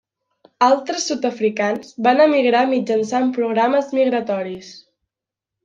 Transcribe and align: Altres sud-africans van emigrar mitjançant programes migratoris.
Altres 0.67 1.03
sud-africans 1.09 1.91
van 2.09 2.23
emigrar 2.25 2.63
mitjançant 2.73 3.31
programes 3.39 3.95
migratoris. 4.01 4.75